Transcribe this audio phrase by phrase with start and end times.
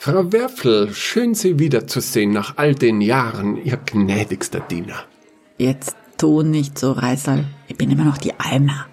[0.00, 5.04] Frau Werfel, schön Sie wiederzusehen nach all den Jahren, Ihr gnädigster Diener.
[5.58, 7.44] Jetzt tu nicht so, Reißal.
[7.66, 8.86] Ich bin immer noch die Alma.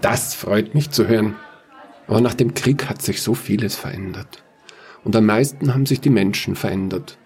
[0.00, 1.36] Das freut mich zu hören.
[2.06, 4.42] Aber nach dem Krieg hat sich so vieles verändert.
[5.04, 7.18] Und am meisten haben sich die Menschen verändert.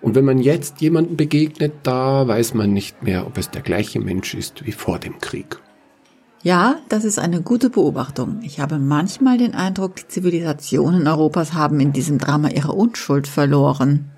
[0.00, 4.00] Und wenn man jetzt jemanden begegnet, da weiß man nicht mehr, ob es der gleiche
[4.00, 5.58] Mensch ist wie vor dem Krieg.
[6.44, 8.40] Ja, das ist eine gute Beobachtung.
[8.42, 14.10] Ich habe manchmal den Eindruck, die Zivilisationen Europas haben in diesem Drama ihre Unschuld verloren.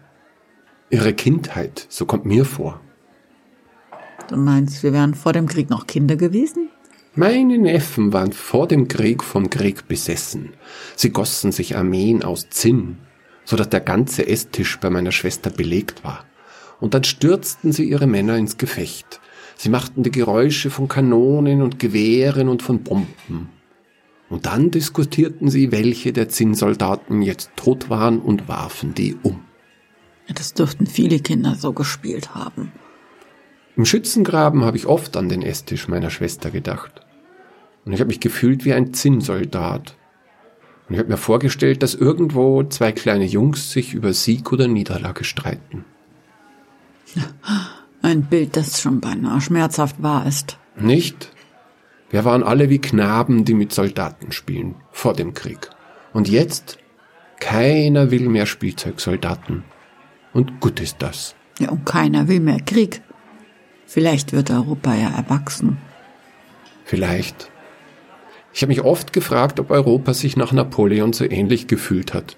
[0.90, 2.80] Ihre Kindheit, so kommt mir vor.
[4.28, 6.68] Du meinst, wir wären vor dem Krieg noch Kinder gewesen?
[7.14, 10.52] Meine Neffen waren vor dem Krieg vom Krieg besessen.
[10.96, 12.98] Sie gossen sich Armeen aus Zinn,
[13.44, 16.24] so dass der ganze Esstisch bei meiner Schwester belegt war.
[16.80, 19.20] Und dann stürzten sie ihre Männer ins Gefecht.
[19.56, 23.48] Sie machten die Geräusche von Kanonen und Gewehren und von Bomben.
[24.28, 29.40] Und dann diskutierten sie, welche der Zinnsoldaten jetzt tot waren und warfen die um.
[30.34, 32.72] Das dürften viele Kinder so gespielt haben.
[33.76, 37.00] Im Schützengraben habe ich oft an den Esstisch meiner Schwester gedacht.
[37.84, 39.96] Und ich habe mich gefühlt wie ein Zinnsoldat.
[40.88, 45.24] Und ich habe mir vorgestellt, dass irgendwo zwei kleine Jungs sich über Sieg oder Niederlage
[45.24, 45.84] streiten.
[48.02, 50.58] Ein Bild, das schon beinahe schmerzhaft wahr ist.
[50.76, 51.32] Nicht?
[52.10, 55.70] Wir waren alle wie Knaben, die mit Soldaten spielen, vor dem Krieg.
[56.12, 56.78] Und jetzt?
[57.40, 59.64] Keiner will mehr Spielzeugsoldaten.
[60.32, 61.34] Und gut ist das.
[61.58, 63.02] Ja, und keiner will mehr Krieg.
[63.86, 65.78] Vielleicht wird Europa ja erwachsen.
[66.84, 67.50] Vielleicht.
[68.52, 72.36] Ich habe mich oft gefragt, ob Europa sich nach Napoleon so ähnlich gefühlt hat.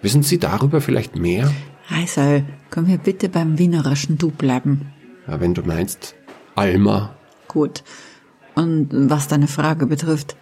[0.00, 1.50] Wissen Sie darüber vielleicht mehr?
[1.88, 4.92] Reisal, können wir bitte beim wienerischen Du bleiben?
[5.26, 6.14] Ja, wenn du meinst,
[6.54, 7.16] Alma.
[7.48, 7.82] Gut.
[8.54, 10.36] Und was deine Frage betrifft,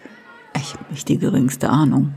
[0.55, 2.15] ich habe nicht die geringste Ahnung.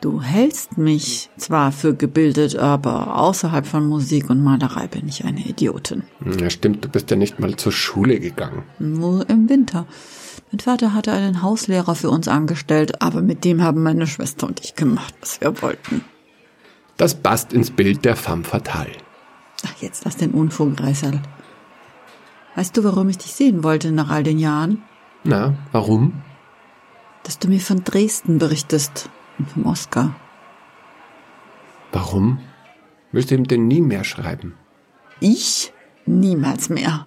[0.00, 5.40] Du hältst mich zwar für gebildet, aber außerhalb von Musik und Malerei bin ich eine
[5.40, 6.04] Idiotin.
[6.38, 8.62] Ja, stimmt, du bist ja nicht mal zur Schule gegangen.
[8.78, 9.86] Nur im Winter.
[10.52, 14.60] Mein Vater hatte einen Hauslehrer für uns angestellt, aber mit dem haben meine Schwester und
[14.60, 16.04] ich gemacht, was wir wollten.
[16.96, 18.92] Das passt ins Bild der femme fatale.
[19.66, 21.20] Ach, jetzt lass den Unfug, Reisal.
[22.54, 24.82] Weißt du, warum ich dich sehen wollte nach all den Jahren?
[25.24, 26.22] Na, warum?
[27.22, 30.14] Dass du mir von Dresden berichtest und vom Oscar.
[31.92, 32.38] Warum?
[33.12, 34.54] Willst du ihm denn nie mehr schreiben?
[35.20, 35.72] Ich?
[36.06, 37.06] Niemals mehr.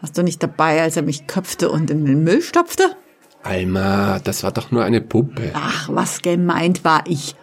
[0.00, 2.96] Warst du nicht dabei, als er mich köpfte und in den Müll stopfte?
[3.42, 5.52] Alma, das war doch nur eine Puppe.
[5.54, 7.34] Ach, was gemeint war ich.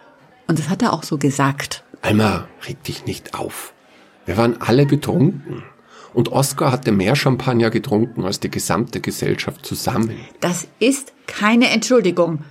[0.46, 1.83] Und das hat er auch so gesagt.
[2.04, 3.72] Alma, reg dich nicht auf.
[4.26, 5.62] Wir waren alle betrunken.
[6.12, 10.14] Und Oskar hatte mehr Champagner getrunken als die gesamte Gesellschaft zusammen.
[10.40, 12.44] Das ist keine Entschuldigung.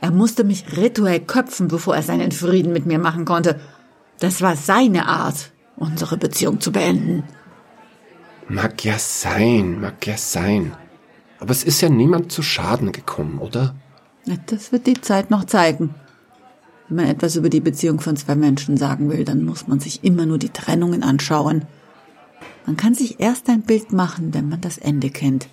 [0.00, 3.60] Er musste mich rituell köpfen, bevor er seinen Frieden mit mir machen konnte.
[4.20, 7.24] Das war seine Art, unsere Beziehung zu beenden.
[8.48, 10.72] Mag ja sein, mag ja sein.
[11.40, 13.74] Aber es ist ja niemand zu Schaden gekommen, oder?
[14.46, 15.94] Das wird die Zeit noch zeigen.
[16.90, 20.02] Wenn man etwas über die Beziehung von zwei Menschen sagen will, dann muss man sich
[20.02, 21.66] immer nur die Trennungen anschauen.
[22.66, 25.48] Man kann sich erst ein Bild machen, wenn man das Ende kennt.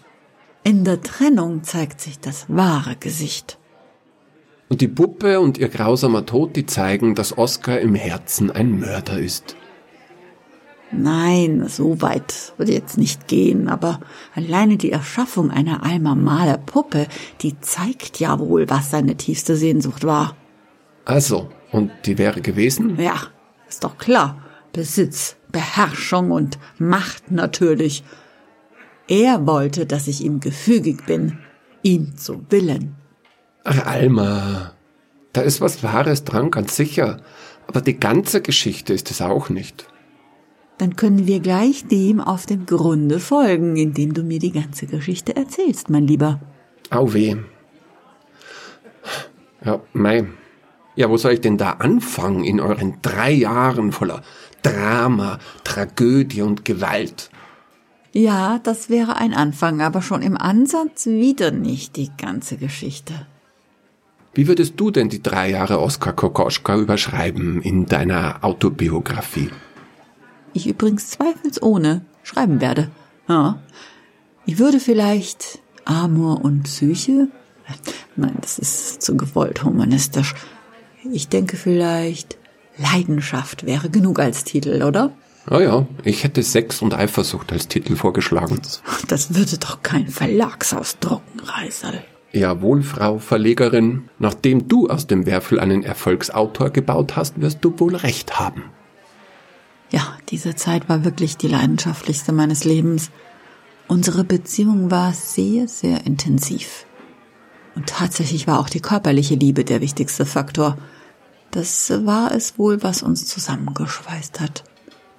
[0.64, 3.60] In der Trennung zeigt sich das wahre Gesicht.
[4.68, 9.20] Und die Puppe und ihr grausamer Tod, die zeigen, dass Oskar im Herzen ein Mörder
[9.20, 9.56] ist.
[10.92, 14.00] Nein, so weit würde jetzt nicht gehen, aber
[14.34, 17.08] alleine die Erschaffung einer Alma Maler Puppe,
[17.42, 20.36] die zeigt ja wohl, was seine tiefste Sehnsucht war.
[21.08, 23.00] Also, und die wäre gewesen?
[23.00, 23.16] Ja,
[23.70, 24.44] ist doch klar.
[24.74, 28.04] Besitz, Beherrschung und Macht natürlich.
[29.08, 31.38] Er wollte, dass ich ihm gefügig bin,
[31.82, 32.98] ihm zu willen.
[33.64, 34.74] Ach, Alma,
[35.32, 37.22] da ist was Wahres dran, ganz sicher.
[37.68, 39.88] Aber die ganze Geschichte ist es auch nicht.
[40.78, 45.38] Dann können wir gleich dem auf dem Grunde folgen, indem du mir die ganze Geschichte
[45.38, 46.42] erzählst, mein Lieber.
[46.90, 47.38] Au weh.
[49.64, 50.28] Ja, mei.
[50.98, 54.24] Ja, wo soll ich denn da anfangen in euren drei Jahren voller
[54.64, 57.30] Drama, Tragödie und Gewalt?
[58.14, 63.14] Ja, das wäre ein Anfang, aber schon im Ansatz wieder nicht die ganze Geschichte.
[64.34, 69.52] Wie würdest du denn die drei Jahre Oskar Kokoschka überschreiben in deiner Autobiografie?
[70.54, 72.90] Ich übrigens zweifelsohne schreiben werde.
[73.30, 73.60] Ja.
[74.48, 77.28] Ich würde vielleicht Amor und Psyche?
[78.16, 80.34] Nein, das ist zu gewollt humanistisch.
[81.14, 82.38] Ich denke vielleicht
[82.78, 85.12] Leidenschaft wäre genug als Titel, oder?
[85.50, 88.60] Ah ja, ich hätte Sex und Eifersucht als Titel vorgeschlagen.
[89.08, 92.04] Das würde doch kein Verlagshaus drucken, Reisal.
[92.34, 97.96] Jawohl, Frau Verlegerin, nachdem du aus dem Werfel einen Erfolgsautor gebaut hast, wirst du wohl
[97.96, 98.64] recht haben.
[99.90, 103.10] Ja, diese Zeit war wirklich die leidenschaftlichste meines Lebens.
[103.88, 106.86] Unsere Beziehung war sehr, sehr intensiv.
[107.76, 110.78] Und tatsächlich war auch die körperliche Liebe der wichtigste Faktor.
[111.52, 114.64] Das war es wohl, was uns zusammengeschweißt hat.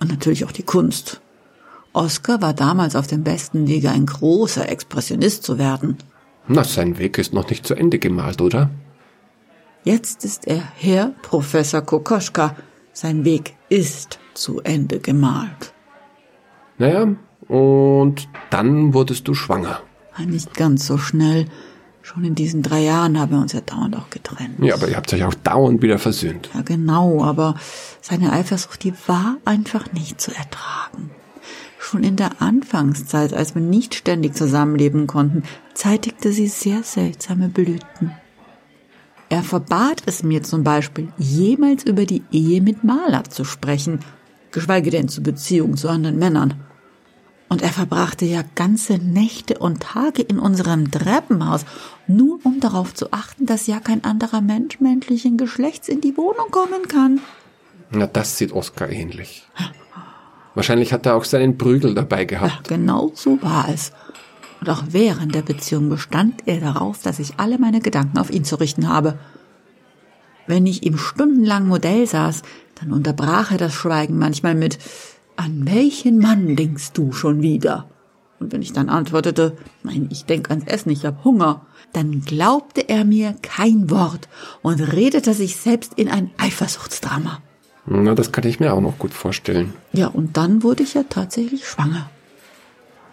[0.00, 1.20] Und natürlich auch die Kunst.
[1.92, 5.96] Oscar war damals auf dem besten Wege, ein großer Expressionist zu werden.
[6.46, 8.70] Na, sein Weg ist noch nicht zu Ende gemalt, oder?
[9.84, 12.56] Jetzt ist er Herr Professor Kokoschka.
[12.92, 15.72] Sein Weg ist zu Ende gemalt.
[16.78, 17.16] Naja,
[17.48, 19.80] und dann wurdest du schwanger.
[20.18, 21.46] Nicht ganz so schnell.
[22.08, 24.64] Schon in diesen drei Jahren haben wir uns ja dauernd auch getrennt.
[24.64, 26.48] Ja, aber ihr habt euch auch dauernd wieder versöhnt.
[26.54, 27.54] Ja, genau, aber
[28.00, 31.10] seine Eifersucht, die war einfach nicht zu ertragen.
[31.78, 35.42] Schon in der Anfangszeit, als wir nicht ständig zusammenleben konnten,
[35.74, 38.12] zeitigte sie sehr seltsame Blüten.
[39.28, 44.00] Er verbat es mir zum Beispiel, jemals über die Ehe mit Maler zu sprechen,
[44.50, 46.54] geschweige denn zur Beziehung zu anderen Männern.
[47.48, 51.64] Und er verbrachte ja ganze Nächte und Tage in unserem Treppenhaus,
[52.06, 56.50] nur um darauf zu achten, dass ja kein anderer Mensch männlichen Geschlechts in die Wohnung
[56.50, 57.20] kommen kann.
[57.90, 59.46] Na, das sieht Oskar ähnlich.
[60.54, 62.68] Wahrscheinlich hat er auch seinen Prügel dabei gehabt.
[62.68, 63.92] Ja, genau so war es.
[64.60, 68.44] Und auch während der Beziehung bestand er darauf, dass ich alle meine Gedanken auf ihn
[68.44, 69.18] zu richten habe.
[70.46, 72.42] Wenn ich ihm stundenlang Modell saß,
[72.80, 74.78] dann unterbrach er das Schweigen manchmal mit
[75.38, 77.88] An welchen Mann denkst du schon wieder?
[78.40, 82.88] Und wenn ich dann antwortete, nein, ich denk ans Essen, ich hab Hunger, dann glaubte
[82.88, 84.28] er mir kein Wort
[84.62, 87.40] und redete sich selbst in ein Eifersuchtsdrama.
[87.86, 89.74] Na, das kann ich mir auch noch gut vorstellen.
[89.92, 92.10] Ja, und dann wurde ich ja tatsächlich schwanger.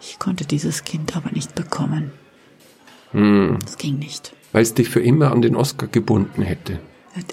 [0.00, 2.10] Ich konnte dieses Kind aber nicht bekommen.
[3.12, 3.58] Hm.
[3.64, 4.32] Das ging nicht.
[4.50, 6.80] Weil es dich für immer an den Oscar gebunden hätte.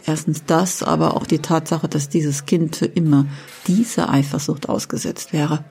[0.06, 3.26] Erstens das, aber auch die Tatsache, dass dieses Kind für immer
[3.68, 5.64] dieser Eifersucht ausgesetzt wäre.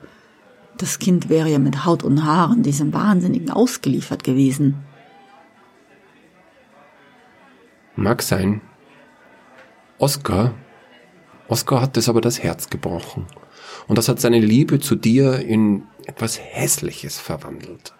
[0.77, 4.83] Das Kind wäre ja mit Haut und Haaren diesem Wahnsinnigen ausgeliefert gewesen.
[7.95, 8.61] Mag sein.
[9.99, 10.53] Oscar,
[11.47, 13.27] Oscar hat es aber das Herz gebrochen.
[13.87, 17.93] Und das hat seine Liebe zu dir in etwas Hässliches verwandelt.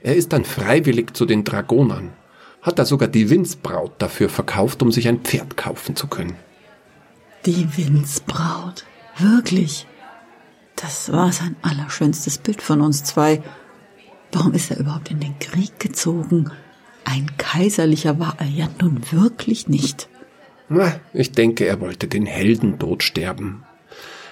[0.00, 2.12] Er ist dann freiwillig zu den Dragonern,
[2.62, 6.36] hat da sogar die Windsbraut dafür verkauft, um sich ein Pferd kaufen zu können.
[7.44, 8.84] Die Windsbraut.
[9.18, 9.86] Wirklich.
[10.76, 13.42] Das war sein allerschönstes Bild von uns zwei.
[14.30, 16.50] Warum ist er überhaupt in den Krieg gezogen?
[17.04, 20.08] Ein Kaiserlicher war er ja nun wirklich nicht.
[20.68, 23.64] Na, ich denke, er wollte den Heldentod sterben.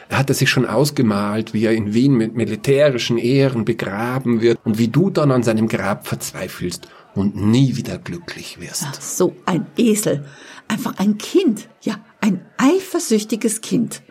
[0.08, 4.78] Er hatte sich schon ausgemalt, wie er in Wien mit militärischen Ehren begraben wird und
[4.78, 8.86] wie du dann an seinem Grab verzweifelst und nie wieder glücklich wirst.
[8.86, 10.24] Ach, so ein Esel.
[10.68, 11.68] Einfach ein Kind.
[11.82, 14.02] Ja, ein eifersüchtiges Kind.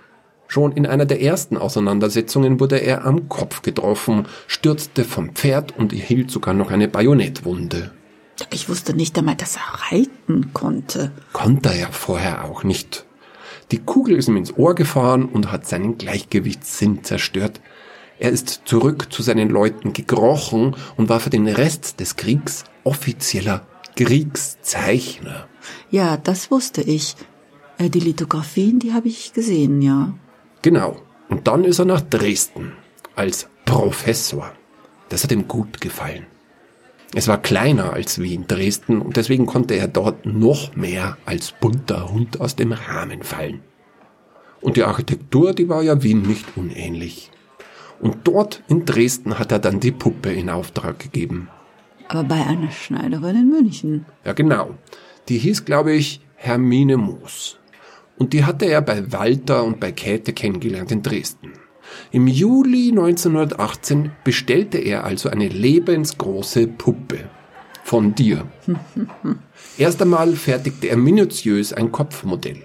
[0.47, 5.93] Schon in einer der ersten Auseinandersetzungen wurde er am Kopf getroffen, stürzte vom Pferd und
[5.93, 7.91] erhielt sogar noch eine Bajonettwunde.
[8.51, 11.11] Ich wusste nicht einmal, dass er reiten konnte.
[11.33, 13.05] Konnte er ja vorher auch nicht.
[13.71, 17.61] Die Kugel ist ihm ins Ohr gefahren und hat seinen Gleichgewichtssinn zerstört.
[18.17, 23.67] Er ist zurück zu seinen Leuten gekrochen und war für den Rest des Kriegs offizieller
[23.95, 25.47] Kriegszeichner.
[25.91, 27.15] Ja, das wusste ich.
[27.77, 30.13] Äh, Die Lithografien, die habe ich gesehen, ja.
[30.63, 30.97] Genau.
[31.29, 32.73] Und dann ist er nach Dresden
[33.15, 34.51] als Professor.
[35.09, 36.25] Das hat ihm gut gefallen.
[37.13, 42.11] Es war kleiner als Wien, Dresden, und deswegen konnte er dort noch mehr als bunter
[42.11, 43.61] Hund aus dem Rahmen fallen.
[44.61, 47.31] Und die Architektur, die war ja Wien nicht unähnlich.
[47.99, 51.49] Und dort in Dresden hat er dann die Puppe in Auftrag gegeben.
[52.09, 54.05] Aber bei einer Schneiderin in München.
[54.25, 54.75] Ja, genau.
[55.29, 57.59] Die hieß, glaube ich, Hermine Moos.
[58.17, 61.53] Und die hatte er bei Walter und bei Käthe kennengelernt in Dresden.
[62.11, 67.29] Im Juli 1918 bestellte er also eine lebensgroße Puppe
[67.83, 68.47] von dir.
[69.77, 72.63] Erst einmal fertigte er minutiös ein Kopfmodell,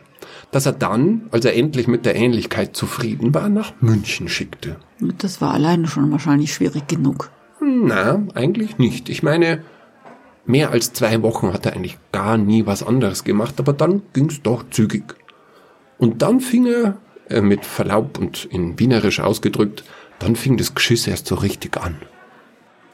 [0.52, 4.76] das er dann, als er endlich mit der Ähnlichkeit zufrieden war, nach München schickte.
[5.18, 7.30] Das war alleine schon wahrscheinlich schwierig genug.
[7.64, 9.08] Na, eigentlich nicht.
[9.08, 9.62] Ich meine,
[10.44, 14.42] mehr als zwei Wochen hat er eigentlich gar nie was anderes gemacht, aber dann ging's
[14.42, 15.14] doch zügig.
[15.98, 19.84] Und dann fing er, äh, mit Verlaub und in Wienerisch ausgedrückt,
[20.18, 21.96] dann fing das Geschiss erst so richtig an.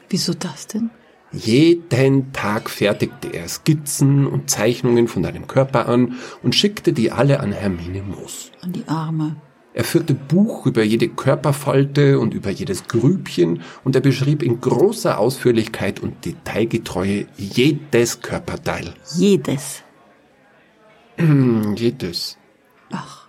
[0.09, 0.89] Wieso das denn?
[1.33, 7.39] Jeden Tag fertigte er Skizzen und Zeichnungen von deinem Körper an und schickte die alle
[7.39, 8.51] an Hermine Moos.
[8.61, 9.37] An die Arme.
[9.73, 15.17] Er führte Buch über jede Körperfalte und über jedes Grübchen und er beschrieb in großer
[15.17, 18.93] Ausführlichkeit und Detailgetreue jedes Körperteil.
[19.15, 19.83] Jedes.
[21.75, 22.37] Jedes.
[22.91, 23.21] Ach,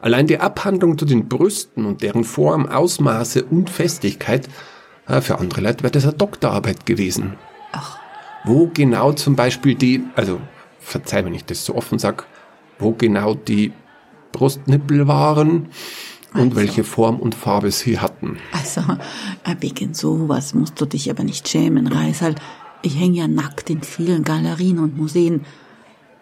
[0.00, 4.48] Allein die Abhandlung zu den Brüsten und deren Form, Ausmaße und Festigkeit,
[5.06, 7.34] äh, für andere Leute wäre das eine Doktorarbeit gewesen.
[7.72, 7.98] ach,
[8.44, 10.40] Wo genau zum Beispiel die, also
[10.78, 12.26] verzeih, wenn ich das so offen sag,
[12.78, 13.72] wo genau die
[14.36, 15.68] Brustnippel waren
[16.34, 16.56] und Also.
[16.56, 18.36] welche Form und Farbe sie hatten.
[18.52, 18.82] also,
[19.44, 22.34] äh, wegen sowas musst du dich aber nicht schämen, Reisal.
[22.82, 25.46] Ich hänge ja nackt in vielen Galerien und Museen.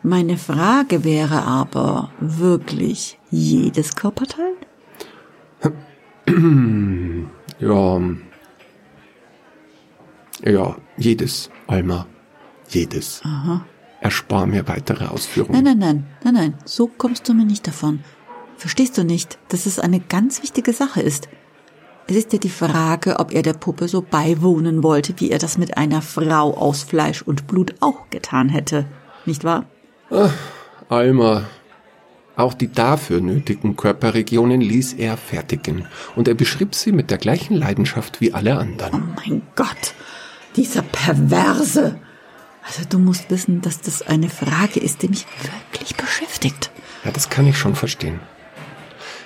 [0.03, 4.55] Meine Frage wäre aber wirklich jedes Körperteil?
[7.61, 8.01] Ja,
[10.45, 12.07] ja, jedes, Alma,
[12.69, 13.23] jedes.
[14.05, 15.65] Erspar mir weitere Ausführungen.
[15.65, 18.01] Nein, nein, nein, nein, nein, so kommst du mir nicht davon.
[18.59, 21.29] Verstehst du nicht, dass es eine ganz wichtige Sache ist?
[22.07, 25.57] Es ist ja die Frage, ob er der Puppe so beiwohnen wollte, wie er das
[25.57, 28.85] mit einer Frau aus Fleisch und Blut auch getan hätte.
[29.25, 29.65] Nicht wahr?
[30.91, 31.45] Alma,
[32.37, 37.57] auch die dafür nötigen Körperregionen ließ er fertigen und er beschrieb sie mit der gleichen
[37.57, 39.15] Leidenschaft wie alle Oh anderen.
[39.17, 39.95] mein Gott,
[40.57, 41.99] dieser Perverse.
[42.67, 45.27] Also du musst wissen, dass das eine Frage ist, die mich
[45.73, 46.71] wirklich beschäftigt.
[47.05, 48.21] Ja, das kann ich schon verstehen.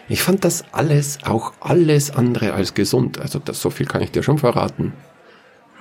[0.08, 3.18] Ich fand das alles, auch alles andere als gesund.
[3.18, 4.92] Also das, so viel kann ich dir schon verraten.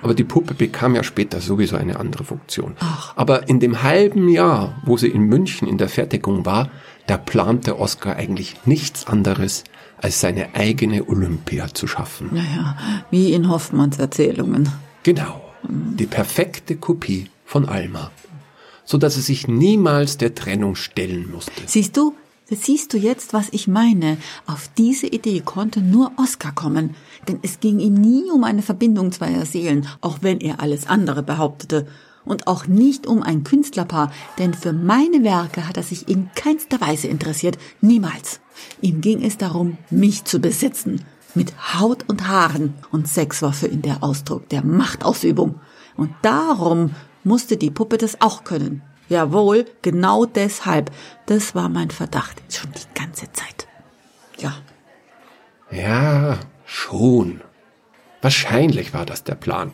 [0.02, 2.76] Aber die Puppe bekam ja später sowieso eine andere Funktion.
[2.78, 3.14] Ach.
[3.16, 6.70] Aber in dem halben Jahr, wo sie in München in der Fertigung war,
[7.06, 9.64] da plante Oskar eigentlich nichts anderes,
[9.96, 12.28] als seine eigene Olympia zu schaffen.
[12.32, 12.76] Naja,
[13.10, 14.68] wie in Hoffmanns Erzählungen.
[15.02, 15.42] Genau.
[15.64, 18.10] Die perfekte Kopie von Alma.
[18.84, 21.62] So dass er sich niemals der Trennung stellen musste.
[21.66, 22.14] Siehst du,
[22.46, 24.18] siehst du jetzt, was ich meine?
[24.46, 26.94] Auf diese Idee konnte nur Oskar kommen,
[27.26, 31.22] denn es ging ihm nie um eine Verbindung zweier Seelen, auch wenn er alles andere
[31.22, 31.86] behauptete.
[32.26, 36.78] Und auch nicht um ein Künstlerpaar, denn für meine Werke hat er sich in keinster
[36.82, 38.40] Weise interessiert, niemals.
[38.82, 43.68] Ihm ging es darum, mich zu besitzen, mit Haut und Haaren, und Sex war für
[43.68, 45.60] ihn der Ausdruck der Machtausübung.
[45.96, 48.82] Und darum musste die Puppe das auch können.
[49.08, 50.90] Jawohl, genau deshalb.
[51.26, 53.66] Das war mein Verdacht schon die ganze Zeit.
[54.38, 54.54] Ja,
[55.70, 57.40] Ja, schon.
[58.20, 59.72] Wahrscheinlich war das der Plan.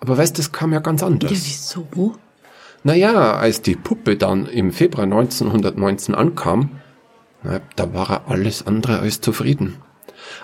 [0.00, 1.30] Aber weißt, das kam ja ganz ja anders.
[1.30, 2.16] wieso?
[2.84, 6.80] Naja, als die Puppe dann im Februar 1919 ankam,
[7.42, 9.76] na, da war er alles andere als zufrieden.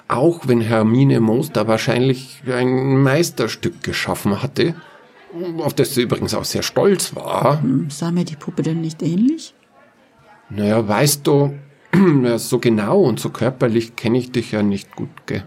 [0.07, 4.75] Auch wenn Hermine Moos da wahrscheinlich ein Meisterstück geschaffen hatte,
[5.59, 7.63] auf das sie übrigens auch sehr stolz war.
[7.63, 9.55] Hm, Sah mir die Puppe denn nicht ähnlich?
[10.51, 11.59] Naja, weißt du,
[12.37, 15.45] so genau und so körperlich kenne ich dich ja nicht gut, gell?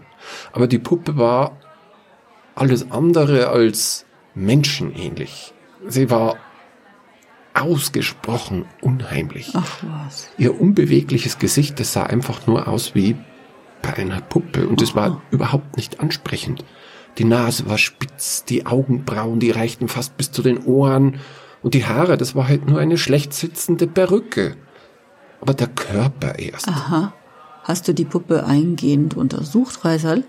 [0.52, 1.56] Aber die Puppe war
[2.54, 5.52] alles andere als menschenähnlich.
[5.88, 6.36] Sie war
[7.54, 9.50] ausgesprochen unheimlich.
[9.54, 10.30] Ach was.
[10.38, 13.16] Ihr unbewegliches Gesicht, das sah einfach nur aus wie
[13.82, 16.64] bei einer Puppe und es war überhaupt nicht ansprechend.
[17.18, 21.20] Die Nase war spitz, die Augenbrauen, die reichten fast bis zu den Ohren
[21.62, 24.56] und die Haare, das war halt nur eine schlecht sitzende Perücke.
[25.40, 26.68] Aber der Körper erst.
[26.68, 27.12] Aha.
[27.64, 30.24] Hast du die Puppe eingehend untersucht, Reisal?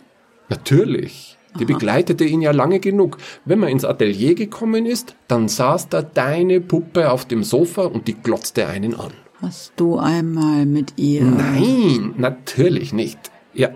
[0.50, 1.38] Natürlich.
[1.60, 3.18] Die begleitete ihn ja lange genug.
[3.46, 8.08] Wenn man ins Atelier gekommen ist, dann saß da deine Puppe auf dem Sofa und
[8.08, 9.12] die glotzte einen an.
[9.40, 11.24] Hast du einmal mit ihr...
[11.24, 13.20] Nein, natürlich nicht.
[13.54, 13.70] Ja,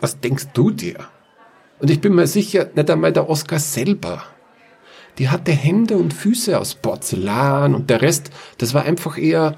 [0.00, 0.96] was denkst du dir?
[1.80, 4.22] Und ich bin mir sicher, nicht einmal der Oscar selber.
[5.18, 9.56] Die hatte Hände und Füße aus Porzellan und der Rest, das war einfach eher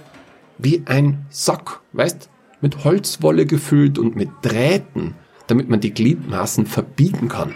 [0.59, 2.31] wie ein Sack, weißt?
[2.61, 5.15] Mit Holzwolle gefüllt und mit Drähten,
[5.49, 7.55] damit man die Gliedmaßen verbiegen kann.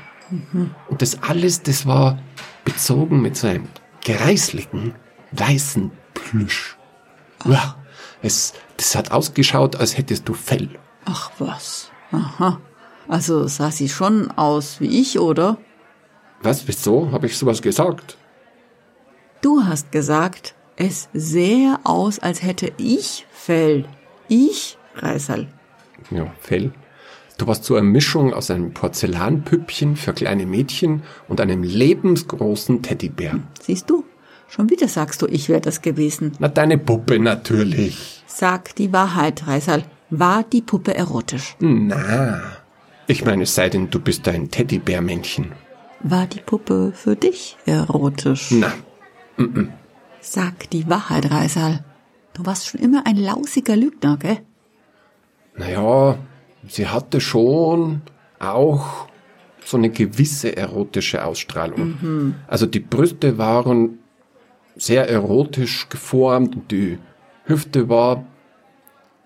[0.89, 2.19] Und das alles, das war
[2.65, 3.69] bezogen mit so einem
[4.05, 4.95] greisligen,
[5.33, 6.77] weißen Plüsch.
[7.45, 7.77] Uah,
[8.23, 10.71] es, das hat ausgeschaut, als hättest du Fell.
[11.05, 11.93] Ach was.
[12.11, 12.61] Aha.
[13.09, 15.59] Also sah sie schon aus wie ich, oder?
[16.43, 17.13] Was, wieso?
[17.13, 18.17] Habe ich sowas gesagt?
[19.43, 23.85] Du hast gesagt, es sähe aus, als hätte ich Fell.
[24.29, 25.47] Ich, Reisal.
[26.11, 26.73] Ja, Fell.
[27.39, 33.41] Du warst so eine Mischung aus einem Porzellanpüppchen für kleine Mädchen und einem lebensgroßen Teddybär.
[33.61, 34.05] Siehst du?
[34.49, 36.33] Schon wieder sagst du, ich wäre das gewesen.
[36.39, 38.23] Na, deine Puppe natürlich.
[38.27, 39.85] Sag die Wahrheit, Reisal.
[40.09, 41.57] War die Puppe erotisch?
[41.61, 42.41] Na.
[43.09, 45.53] Ich meine, es sei denn, du bist ein Teddybärmännchen.
[46.01, 48.51] War die Puppe für dich erotisch?
[48.53, 48.73] Na,
[50.21, 51.85] Sag die Wahrheit, Reisal.
[52.35, 54.39] Du warst schon immer ein lausiger Lügner, gell?
[55.59, 56.19] naja,
[56.69, 58.03] sie hatte schon
[58.39, 59.07] auch
[59.65, 62.35] so eine gewisse erotische Ausstrahlung.
[62.47, 63.99] Also die Brüste waren
[64.77, 66.99] sehr erotisch geformt und die
[67.45, 68.25] Hüfte war.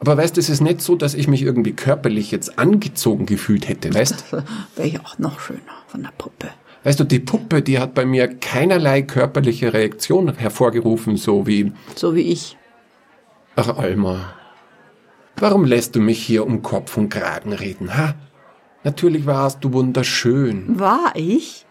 [0.00, 3.68] Aber weißt du, es ist nicht so, dass ich mich irgendwie körperlich jetzt angezogen gefühlt
[3.68, 4.24] hätte, weißt?
[4.76, 6.48] Wäre ja auch noch schöner von der Puppe.
[6.84, 12.14] Weißt du, die Puppe, die hat bei mir keinerlei körperliche Reaktion hervorgerufen, so wie, So
[12.14, 12.56] wie ich.
[13.56, 14.32] ach Alma,
[15.36, 18.14] warum lässt du mich hier um Kopf und Kragen reden, ha?
[18.82, 20.80] Natürlich warst du wunderschön.
[20.80, 21.66] War ich?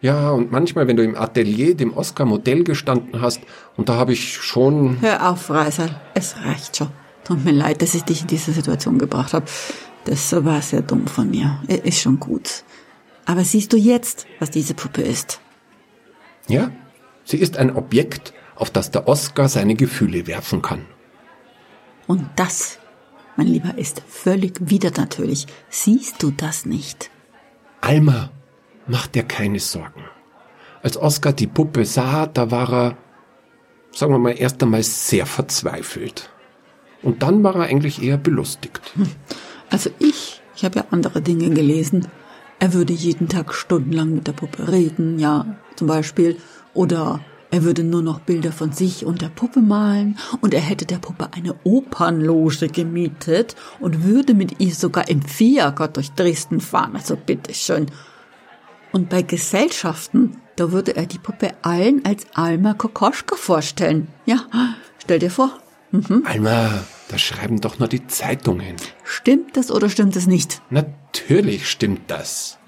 [0.00, 3.40] Ja, und manchmal, wenn du im Atelier dem Oscar Modell gestanden hast,
[3.76, 6.00] und da habe ich schon, Hör auf, Reisal.
[6.14, 6.88] Es reicht schon.
[7.24, 9.46] Tut mir leid, dass ich dich in diese Situation gebracht habe.
[10.04, 11.62] Das war sehr dumm von mir.
[11.68, 12.64] Ist schon gut.
[13.24, 15.40] Aber siehst du jetzt, was diese Puppe ist?
[16.48, 16.70] ja,
[17.24, 20.86] sie ist ein Objekt, auf das der Oscar seine Gefühle werfen kann.
[22.06, 22.78] Und das,
[23.36, 25.46] mein Lieber, ist völlig widernatürlich.
[25.70, 27.10] Siehst du das nicht?
[27.80, 28.30] Alma,
[28.86, 30.04] mach dir keine Sorgen.
[30.82, 32.96] Als Oscar die Puppe sah, da war er,
[33.92, 36.31] sagen wir mal, erst einmal sehr verzweifelt.
[37.02, 38.80] Und dann war er eigentlich eher belustigt.
[39.70, 42.06] Also ich, ich habe ja andere Dinge gelesen.
[42.58, 46.36] Er würde jeden Tag stundenlang mit der Puppe reden, ja, zum Beispiel.
[46.74, 50.18] Oder er würde nur noch Bilder von sich und der Puppe malen.
[50.40, 55.88] Und er hätte der Puppe eine Opernloge gemietet und würde mit ihr sogar im Fiaker
[55.88, 56.94] durch Dresden fahren.
[56.94, 57.86] Also bitteschön.
[58.92, 64.08] Und bei Gesellschaften, da würde er die Puppe allen als Alma Kokoschka vorstellen.
[64.26, 64.46] Ja,
[64.98, 65.58] stell dir vor.
[66.24, 68.76] Alma, das schreiben doch nur die Zeitungen.
[69.04, 70.62] Stimmt das oder stimmt es nicht?
[70.70, 72.58] Natürlich stimmt das.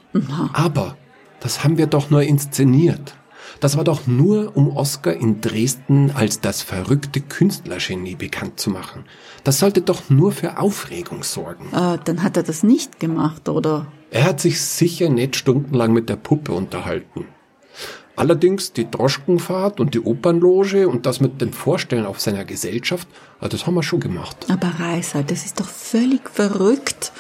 [0.53, 0.97] Aber
[1.41, 3.17] das haben wir doch nur inszeniert.
[3.61, 9.05] Das war doch nur, um Oscar in Dresden als das verrückte Künstlergenie bekannt zu machen.
[9.43, 11.67] Das sollte doch nur für Aufregung sorgen.
[11.73, 13.87] Äh, dann hat er das nicht gemacht, oder?
[14.11, 17.27] Er hat sich sicher nicht stundenlang mit der Puppe unterhalten.
[18.17, 23.09] Allerdings die Droschkenfahrt und die Opernloge und das mit den Vorstellen auf seiner Gesellschaft,
[23.41, 24.47] ah, das haben wir schon gemacht.
[24.49, 27.13] Aber Reisal, das ist doch völlig verrückt.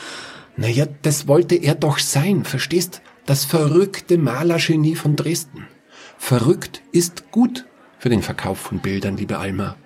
[0.56, 3.02] Naja, das wollte er doch sein, verstehst?
[3.26, 5.66] Das verrückte Malergenie von Dresden.
[6.16, 7.66] Verrückt ist gut
[7.98, 9.76] für den Verkauf von Bildern, liebe Alma.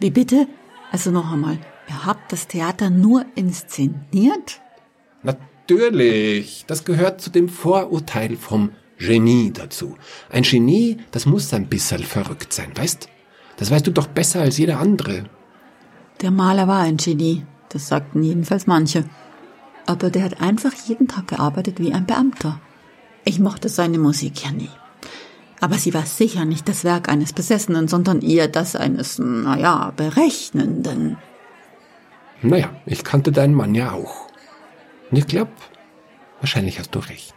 [0.00, 0.46] Wie bitte?
[0.90, 4.60] Also noch einmal, ihr habt das Theater nur inszeniert?
[5.22, 9.96] Natürlich, das gehört zu dem Vorurteil vom Genie dazu.
[10.30, 13.08] Ein Genie, das muss ein bisschen verrückt sein, weißt?
[13.56, 15.24] Das weißt du doch besser als jeder andere.
[16.20, 19.04] Der Maler war ein Genie, das sagten jedenfalls manche.
[19.86, 22.60] Aber der hat einfach jeden Tag gearbeitet wie ein Beamter.
[23.24, 24.70] Ich mochte seine Musik ja nie.
[25.60, 31.16] Aber sie war sicher nicht das Werk eines Besessenen, sondern eher das eines, naja, Berechnenden.
[32.42, 34.28] Naja, ich kannte deinen Mann ja auch.
[35.10, 35.52] Und ich glaube,
[36.40, 37.34] wahrscheinlich hast du recht.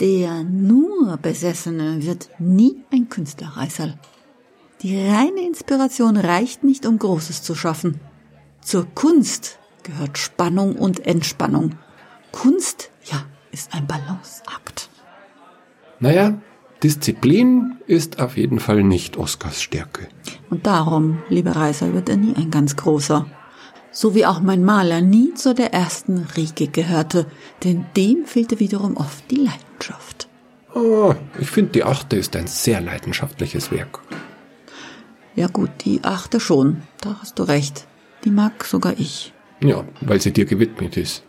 [0.00, 3.98] Der nur Besessene wird nie ein Künstlerreißerl.
[4.80, 8.00] Die reine Inspiration reicht nicht, um Großes zu schaffen.
[8.62, 11.72] Zur Kunst gehört Spannung und Entspannung.
[12.32, 14.88] Kunst, ja, ist ein Balanceakt.
[15.98, 16.40] Naja,
[16.82, 20.08] Disziplin ist auf jeden Fall nicht Oskars Stärke.
[20.48, 23.26] Und darum, lieber Reißer, wird er nie ein ganz großer.
[23.92, 27.26] So wie auch mein Maler nie zu der ersten Riege gehörte,
[27.64, 29.69] denn dem fehlte wiederum oft die Leidenschaft.
[30.74, 34.00] Oh, ich finde, die achte ist ein sehr leidenschaftliches Werk.
[35.34, 37.86] Ja gut, die achte schon, da hast du recht.
[38.24, 39.32] Die mag sogar ich.
[39.60, 41.24] Ja, weil sie dir gewidmet ist.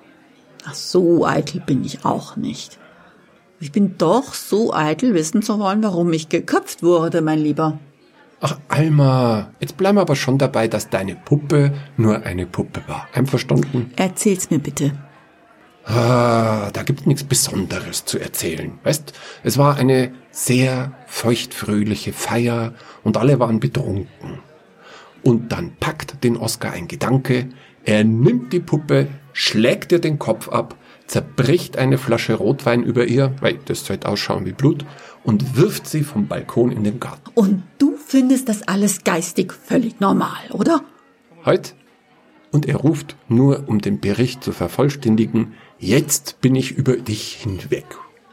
[0.65, 2.77] Ach, so eitel bin ich auch nicht.
[3.59, 7.79] Ich bin doch so eitel, wissen zu wollen, warum ich geköpft wurde, mein Lieber.
[8.39, 13.07] Ach, Alma, jetzt bleiben wir aber schon dabei, dass deine Puppe nur eine Puppe war.
[13.13, 13.91] Einverstanden?
[13.95, 14.93] Erzähl's mir bitte.
[15.85, 18.79] Ah, da gibt's nichts Besonderes zu erzählen.
[18.83, 19.13] Weißt,
[19.43, 24.39] es war eine sehr feuchtfröhliche Feier und alle waren betrunken.
[25.23, 27.49] Und dann packt den Oscar ein Gedanke,
[27.83, 30.75] er nimmt die Puppe, schlägt ihr den Kopf ab,
[31.07, 34.85] zerbricht eine Flasche Rotwein über ihr, weil das sollte ausschauen wie Blut,
[35.23, 37.31] und wirft sie vom Balkon in den Garten.
[37.33, 40.83] Und du findest das alles geistig völlig normal, oder?
[41.43, 41.75] Halt!
[42.51, 47.85] Und er ruft, nur um den Bericht zu vervollständigen, jetzt bin ich über dich hinweg.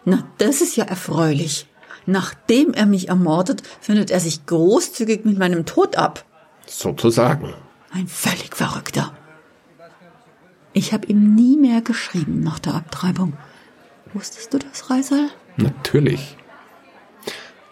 [0.04, 1.66] Na, das ist ja erfreulich.
[2.06, 6.24] Nachdem er mich ermordet, findet er sich großzügig mit meinem Tod ab.
[6.66, 7.52] Sozusagen.
[7.90, 9.12] Ein völlig Verrückter.
[10.72, 13.32] Ich habe ihm nie mehr geschrieben nach der Abtreibung.
[14.14, 15.28] Wusstest du das, Reisal?
[15.56, 16.36] Natürlich.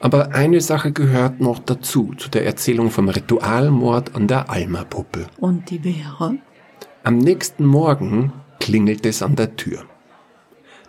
[0.01, 5.27] Aber eine Sache gehört noch dazu, zu der Erzählung vom Ritualmord an der Alma-Puppe.
[5.39, 6.37] Und die wäre?
[7.05, 9.85] Am nächsten Morgen klingelte es an der Tür.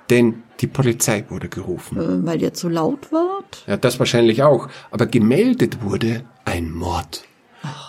[0.09, 1.97] Denn die Polizei wurde gerufen.
[1.97, 3.63] Äh, weil ihr zu laut wart?
[3.67, 4.69] Ja, das wahrscheinlich auch.
[4.91, 7.25] Aber gemeldet wurde ein Mord.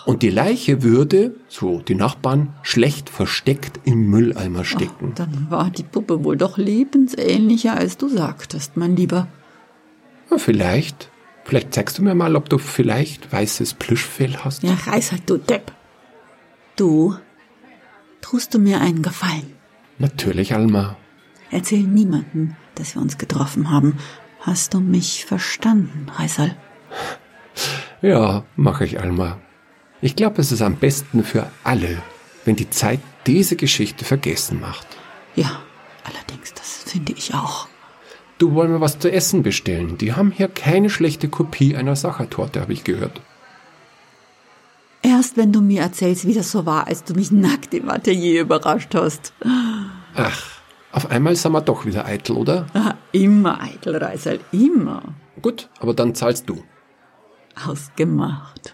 [0.05, 5.13] Und die Leiche würde, so die Nachbarn, schlecht versteckt im Mülleimer stecken.
[5.15, 9.27] Dann war die Puppe wohl doch lebensähnlicher, als du sagtest, mein Lieber.
[10.29, 11.09] Ja, vielleicht.
[11.45, 14.63] Vielleicht zeigst du mir mal, ob du vielleicht weißes Plüschfell hast.
[14.63, 15.71] Ja, reiß halt, du Depp.
[16.75, 17.15] Du,
[18.21, 19.58] tust du mir einen Gefallen?
[19.99, 20.97] Natürlich, Alma.
[21.51, 23.97] Erzähl niemanden, dass wir uns getroffen haben.
[24.39, 26.55] Hast du mich verstanden, Reisal?
[28.01, 29.37] Ja, mache ich, Alma.
[30.01, 32.01] Ich glaube, es ist am besten für alle,
[32.45, 34.87] wenn die Zeit diese Geschichte vergessen macht.
[35.35, 35.61] Ja,
[36.05, 37.67] allerdings, das finde ich auch.
[38.37, 39.97] Du wollen wir was zu essen bestellen.
[39.97, 43.21] Die haben hier keine schlechte Kopie einer Sachertorte, habe ich gehört.
[45.01, 48.41] Erst wenn du mir erzählst, wie das so war, als du mich nackt im Atelier
[48.41, 49.33] überrascht hast.
[50.15, 50.59] Ach,
[50.91, 52.65] auf einmal sind wir doch wieder eitel, oder?
[52.73, 55.03] Ah, immer eitel, Reisel, immer.
[55.41, 56.63] Gut, aber dann zahlst du.
[57.65, 58.68] Ausgemacht.